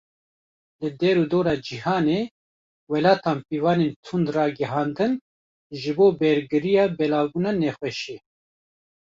Li 0.83 0.89
derûdora 0.99 1.55
cîhanê, 1.65 2.21
welatan 2.91 3.37
pîvanên 3.47 3.93
tund 4.05 4.27
ragihandin 4.37 5.13
ji 5.79 5.91
bo 5.97 6.07
bergiriya 6.19 6.85
belavbûna 6.97 7.51
nexweşiyê. 7.61 8.17